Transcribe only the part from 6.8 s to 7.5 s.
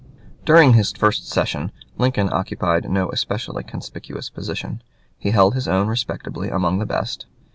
best.